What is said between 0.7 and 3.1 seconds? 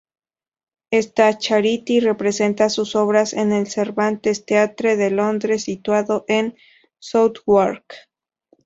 Esta "charity" representa sus